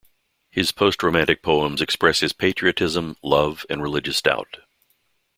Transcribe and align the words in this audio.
His 0.49 0.71
post-romantic 0.71 1.43
poems 1.43 1.79
express 1.79 2.21
his 2.21 2.33
patriotism, 2.33 3.17
love 3.21 3.67
and 3.69 3.83
religious 3.83 4.19
doubt. 4.19 4.61